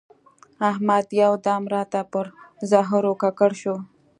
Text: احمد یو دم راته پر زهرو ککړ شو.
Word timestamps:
احمد 0.69 1.05
یو 1.21 1.33
دم 1.45 1.63
راته 1.73 2.01
پر 2.11 2.25
زهرو 2.71 3.13
ککړ 3.21 3.51
شو. 3.61 3.75